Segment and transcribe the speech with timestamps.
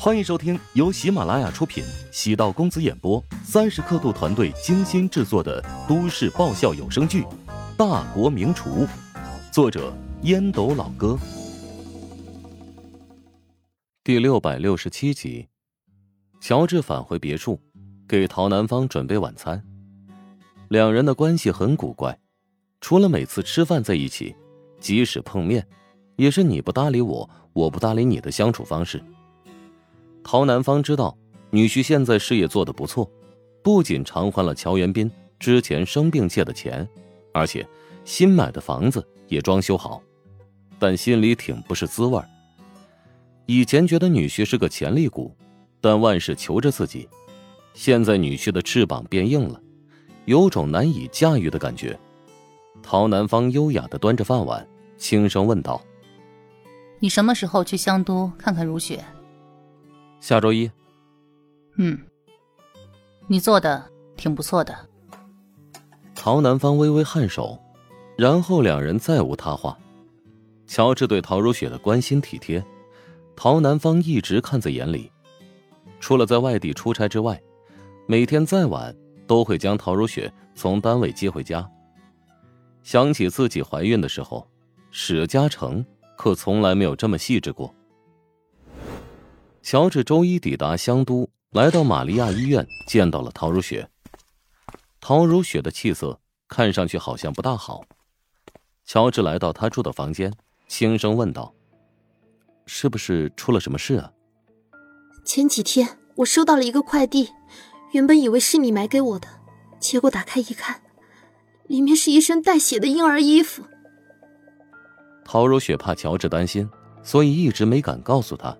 [0.00, 7.22] 欢迎收听由喜马拉雅出品、喜道公子演播、三十刻度团队精心制作的都市爆笑有声剧
[7.76, 8.86] 《大国名厨》，
[9.52, 9.92] 作者
[10.22, 11.18] 烟斗老哥，
[14.04, 15.48] 第六百六十七集。
[16.40, 17.60] 乔治返回别墅，
[18.06, 19.60] 给陶南方准备晚餐。
[20.68, 22.16] 两人的关系很古怪，
[22.80, 24.36] 除了每次吃饭在一起，
[24.78, 25.66] 即使碰面，
[26.14, 29.02] 也是你不搭理我，我不搭理你的相处方式。
[30.30, 31.16] 陶南方知道
[31.48, 33.10] 女婿现在事业做得不错，
[33.62, 36.86] 不仅偿还了乔元斌之前生病借的钱，
[37.32, 37.66] 而且
[38.04, 40.02] 新买的房子也装修好，
[40.78, 42.20] 但心里挺不是滋味
[43.46, 45.34] 以前觉得女婿是个潜力股，
[45.80, 47.08] 但万事求着自己，
[47.72, 49.58] 现在女婿的翅膀变硬了，
[50.26, 51.98] 有种难以驾驭的感觉。
[52.82, 55.80] 陶南方优雅的端着饭碗，轻声问道
[57.00, 59.02] ：“你什么时候去香都看看如雪？”
[60.20, 60.70] 下周一。
[61.76, 61.98] 嗯，
[63.26, 63.84] 你做的
[64.16, 64.76] 挺不错的。
[66.14, 67.58] 陶南方微微颔首，
[68.16, 69.78] 然后两人再无他话。
[70.66, 72.62] 乔治对陶如雪的关心体贴，
[73.36, 75.10] 陶南方一直看在眼里。
[76.00, 77.40] 除了在外地出差之外，
[78.06, 78.94] 每天再晚
[79.26, 81.68] 都会将陶如雪从单位接回家。
[82.82, 84.46] 想起自己怀孕的时候，
[84.90, 85.84] 史嘉诚
[86.16, 87.72] 可从来没有这么细致过。
[89.70, 93.86] 乔治周一抵达香都，来到玛利亚医院，见到了陶如雪。
[94.98, 97.82] 陶如雪的气色看上去好像不大好。
[98.86, 100.32] 乔治来到她住的房间，
[100.68, 101.52] 轻声问道
[102.64, 104.10] ：“是不是出了什么事啊？”
[105.22, 107.28] 前几天我收到了一个快递，
[107.92, 109.28] 原本以为是你买给我的，
[109.78, 110.80] 结果打开一看，
[111.66, 113.62] 里面是一身带血的婴儿衣服。
[115.26, 116.66] 陶如雪怕乔治担心，
[117.02, 118.56] 所以一直没敢告诉他。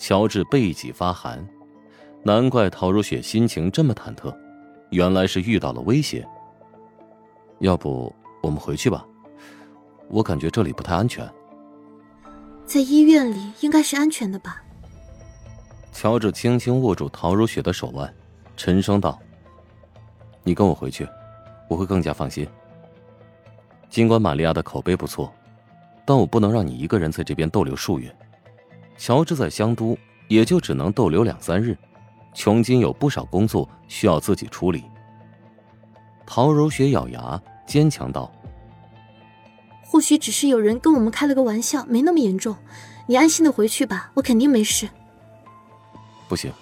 [0.00, 1.46] 乔治背脊发寒，
[2.22, 4.34] 难怪陶如雪心情这么忐忑，
[4.88, 6.26] 原来是遇到了威胁。
[7.58, 8.10] 要不
[8.40, 9.06] 我们回去吧，
[10.08, 11.30] 我感觉这里不太安全。
[12.64, 14.62] 在医院里应该是安全的吧？
[15.92, 18.10] 乔治轻轻握住陶如雪的手腕，
[18.56, 19.20] 沉声道
[20.42, 21.06] ：“你跟我回去，
[21.68, 22.48] 我会更加放心。
[23.90, 25.30] 尽管玛利亚的口碑不错，
[26.06, 28.10] 但我不能让你一个人在这边逗留数月。”
[29.00, 29.96] 乔治在香都
[30.28, 31.74] 也就只能逗留两三日，
[32.34, 34.84] 琼金有不少工作需要自己处理。
[36.26, 38.30] 陶如雪咬牙坚强道
[39.82, 42.54] ：“或许只是有人跟我们开了个玩笑，没那么严重。
[43.06, 44.86] 你安心的回去吧，我肯定没事。”
[46.28, 46.52] 不行，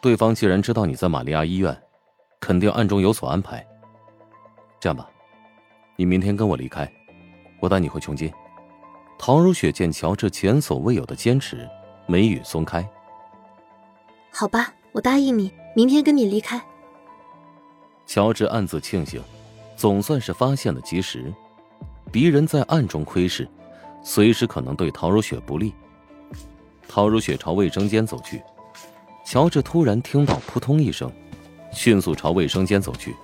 [0.00, 1.80] 对方既然知道你在玛利亚医院，
[2.40, 3.64] 肯定暗中有所安排。
[4.80, 5.08] 这样吧，
[5.94, 6.92] 你明天跟我离开，
[7.60, 8.32] 我带你回琼金。
[9.24, 11.70] 陶如雪见乔治前所未有的坚持，
[12.08, 12.84] 眉宇松开。
[14.32, 16.60] 好吧，我答应你，明天跟你离开。
[18.04, 19.22] 乔治暗自庆幸，
[19.76, 21.32] 总算是发现了及时。
[22.10, 23.48] 敌人在暗中窥视，
[24.02, 25.72] 随时可能对陶如雪不利。
[26.88, 28.42] 陶如雪朝卫生间走去，
[29.24, 31.08] 乔治突然听到扑通一声，
[31.70, 33.14] 迅速朝卫生间走去，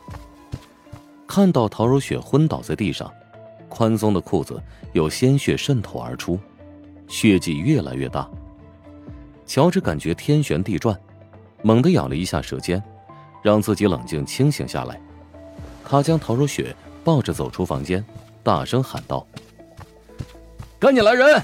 [1.26, 3.12] 看到陶如雪昏倒在地上。
[3.78, 4.60] 宽松的裤子
[4.92, 6.36] 有鲜血渗透而出，
[7.06, 8.28] 血迹越来越大。
[9.46, 11.00] 乔治感觉天旋地转，
[11.62, 12.82] 猛地咬了一下舌尖，
[13.40, 15.00] 让自己冷静清醒下来。
[15.84, 16.74] 他将陶如雪
[17.04, 18.04] 抱着走出房间，
[18.42, 19.24] 大声喊道
[20.80, 21.40] ：“赶紧来人！”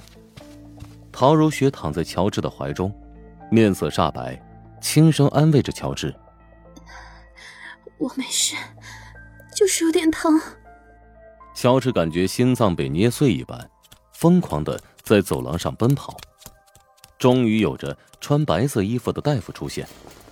[1.12, 2.92] 陶如雪躺在乔治的怀中，
[3.48, 4.42] 面色煞白，
[4.80, 6.12] 轻声安慰着乔治
[7.96, 8.56] ：“我没事，
[9.54, 10.40] 就是有点疼。”
[11.54, 13.70] 乔治感觉心脏被捏碎一般，
[14.12, 16.16] 疯狂的在走廊上奔跑。
[17.18, 19.88] 终于有着穿白色衣服的大夫出现，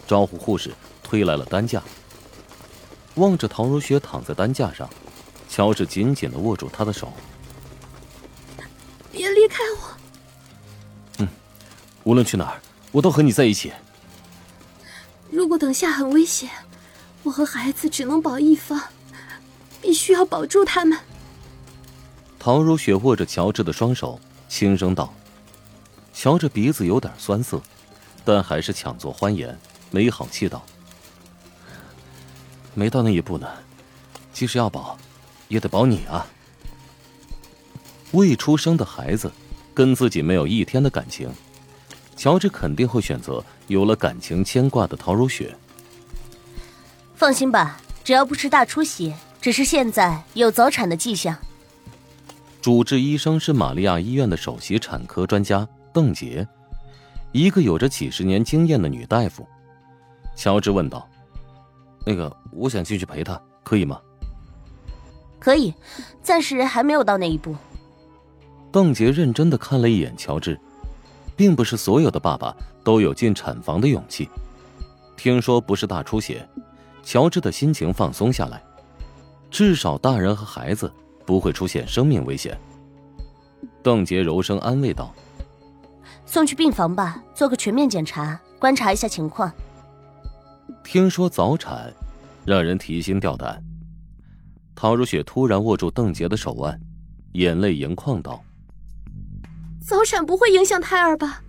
[0.06, 0.72] 招呼护士
[1.02, 1.82] 推来了担架。
[3.14, 4.88] 望着陶如雪躺在担架上，
[5.48, 7.12] 乔治紧紧的握住她的手
[9.12, 9.96] ：“别离开我。
[11.20, 11.28] ”“嗯，
[12.04, 12.60] 无论去哪儿，
[12.90, 13.72] 我都和你在一起。
[15.30, 16.50] ”“如果等下很危险，
[17.22, 18.80] 我和孩子只能保一方，
[19.80, 20.98] 必须要保住他们。”
[22.44, 24.18] 陶如雪握着乔治的双手，
[24.48, 25.14] 轻声道
[26.12, 27.62] ：“乔治鼻子有点酸涩，
[28.24, 29.56] 但还是强作欢颜，
[29.92, 30.60] 没好气道
[32.74, 33.46] ：‘没到那一步呢，
[34.32, 34.98] 即使要保，
[35.46, 36.26] 也得保你啊。’
[38.10, 39.30] 未出生的孩子，
[39.72, 41.30] 跟自己没有一天的感情，
[42.16, 45.56] 乔治肯定会选择有了感情牵挂的陶如雪。
[47.14, 51.38] 放心吧，只要不是大出血，只是现在有早产的迹象。”
[52.62, 56.46] 主治医生是玛利亚医院的首席产科专家邓杰，
[57.32, 59.44] 一个有着几十年经验的女大夫。
[60.36, 61.08] 乔治问道
[62.06, 64.00] ：“那个，我想进去陪她，可以吗
[65.40, 65.74] ？”“可以，
[66.22, 67.52] 暂时还没有到那一步。”
[68.70, 70.56] 邓杰认真的看了一眼乔治，
[71.34, 74.30] 并不是所有的爸爸都有进产房的勇气。
[75.16, 76.48] 听说不是大出血，
[77.02, 78.62] 乔治的心情放松下来，
[79.50, 80.88] 至少大人和孩子
[81.24, 82.58] 不会出现生命危险。
[83.82, 85.12] 邓杰柔声安慰道
[86.24, 89.52] ：“送去病房吧，做个全面检查，观察一下情况。”
[90.84, 91.92] 听说早产，
[92.44, 93.62] 让人提心吊胆。
[94.74, 96.78] 陶如雪突然握住邓杰的手腕，
[97.32, 98.42] 眼泪盈眶道
[99.80, 101.42] ：“早产不会影响胎儿吧？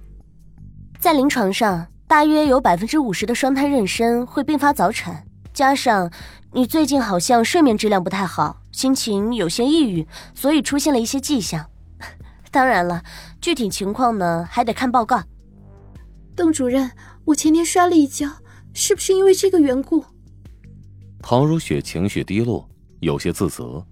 [0.99, 6.11] 在临床上，大约有百分之五十的双胎妊娠会并发早产，加上
[6.51, 10.05] 你最近好像睡眠质量不太好，心情有些抑郁，
[10.35, 11.65] 所以出现了一些迹象。
[12.51, 13.01] 当然了，
[13.39, 15.23] 具体情况呢还得看报告。
[16.35, 16.91] 邓主任，
[17.23, 18.29] 我前天摔了一跤。
[18.75, 20.03] 是不是因为这个缘故？
[21.21, 22.67] 陶如雪情绪低落，
[23.01, 23.85] 有些自责。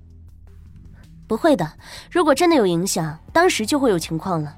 [1.27, 1.71] 不会的，
[2.09, 4.57] 如果真的有影响，当时就会有情况了。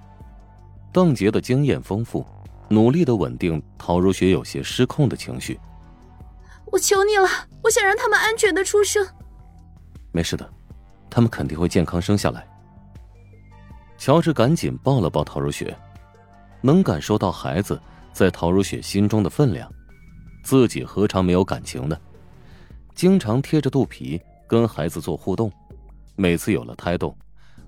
[0.93, 2.25] 邓杰的经验丰富，
[2.69, 5.59] 努力的稳定陶如雪有些失控的情绪。
[6.67, 7.27] 我求你了，
[7.61, 9.05] 我想让他们安全的出生。
[10.13, 10.50] 没事的，
[11.10, 12.48] 他们肯定会健康生下来。
[13.98, 15.75] 乔治赶紧抱了抱陶如雪，
[16.62, 17.81] 能感受到孩子
[18.13, 19.69] 在陶如雪心中的分量。
[20.44, 21.98] 自己何尝没有感情呢？
[22.94, 25.51] 经常贴着肚皮跟孩子做互动，
[26.15, 27.18] 每次有了胎动，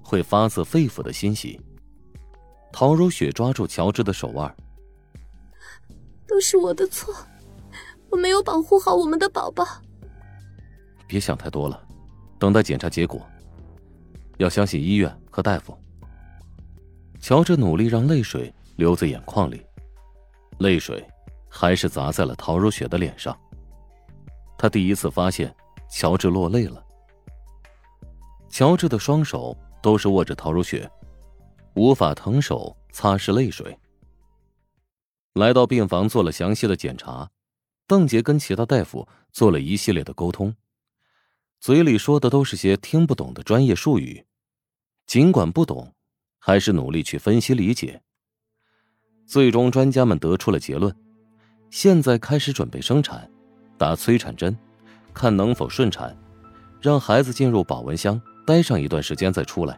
[0.04, 1.60] 会发自肺腑的欣喜。
[2.72, 4.54] 陶如雪抓住乔治的手腕，
[6.28, 7.16] 都是我的错，
[8.10, 9.66] 我没有保护好我们的宝宝。
[11.08, 11.85] 别想太多了，
[12.46, 13.26] 等待检查结果，
[14.38, 15.76] 要相信医院和大夫。
[17.20, 19.66] 乔治努力让泪水流在眼眶里，
[20.60, 21.04] 泪水。
[21.50, 23.36] 还是砸在了陶如雪的脸上。
[24.58, 25.56] 他第一次发现
[25.90, 26.84] 乔治落泪了。
[28.50, 30.88] 乔治的双手都是握着陶如雪，
[31.74, 33.76] 无法腾手擦拭泪水。
[35.34, 37.28] 来到病房做了详细的检查，
[37.88, 40.54] 邓杰跟其他大夫做了一系列的沟通，
[41.66, 44.24] 嘴里说的都是些听不懂的专业术语，
[45.08, 45.96] 尽管不懂，
[46.38, 48.04] 还是努力去分析理解。
[49.26, 50.96] 最终，专家们得出了结论。
[51.72, 53.28] 现在开始准备生产，
[53.80, 54.56] 打催产针，
[55.12, 56.16] 看能否顺产，
[56.80, 59.76] 让孩子进入保温箱待上一段时间再出来，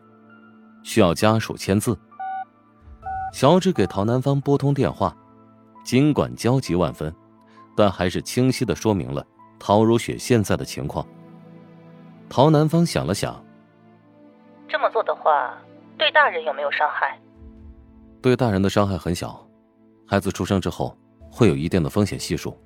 [0.83, 1.97] 需要家属签字。
[3.31, 5.15] 乔治给陶南方拨通电话，
[5.85, 7.15] 尽管焦急万分，
[7.77, 9.25] 但还是清晰的说明了
[9.57, 11.07] 陶如雪现在的情况。
[12.29, 13.43] 陶南方想了想，
[14.67, 15.57] 这么做的话，
[15.97, 17.19] 对大人有没有伤害？
[18.21, 19.47] 对大人的伤害很小，
[20.05, 20.95] 孩子出生之后。
[21.29, 22.57] 会有一定的风险系数，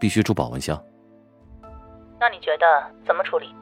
[0.00, 0.80] 必须住保温箱。
[2.18, 3.54] 那你觉得怎么处理？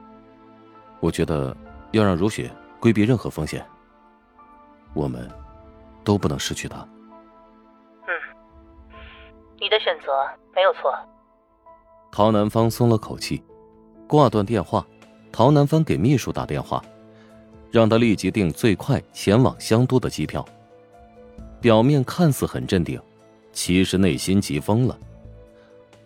[1.01, 1.53] 我觉得
[1.91, 2.49] 要让如雪
[2.79, 3.65] 规避任何风险。
[4.93, 5.29] 我们
[6.05, 6.87] 都不能失去她。
[8.07, 8.13] 嗯，
[9.59, 10.93] 你的选择没有错。
[12.11, 13.43] 陶南方松了口气，
[14.07, 14.85] 挂断电话。
[15.35, 16.81] 陶南方给秘书打电话，
[17.69, 20.47] 让他立即订最快前往香都的机票。
[21.59, 22.97] 表面看似很镇定。
[23.51, 24.97] 其实内心急疯了，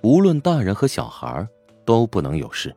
[0.01, 1.47] 无论大人和小孩
[1.85, 2.75] 都不能有事。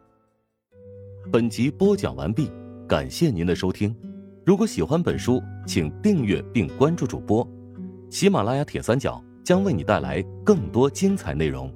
[1.32, 2.50] 本集播讲完毕，
[2.86, 3.96] 感谢您的收听。
[4.44, 7.48] 如果喜欢本书，请订阅并关注主播。
[8.10, 11.72] 喜马拉雅铁三角将为你带来更多精彩内容。